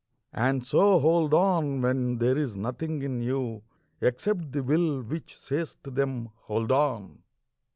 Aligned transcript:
And 0.33 0.65
so 0.65 0.97
hold 0.97 1.31
on 1.31 1.83
when 1.83 2.17
there 2.17 2.35
is 2.35 2.57
nothing 2.57 3.03
in 3.03 3.21
you 3.21 3.61
Except 4.01 4.51
the 4.51 4.63
Will 4.63 5.03
which 5.03 5.37
says 5.37 5.77
to 5.83 5.91
them: 5.91 6.31
'Hold 6.47 6.71
on!' 6.71 7.21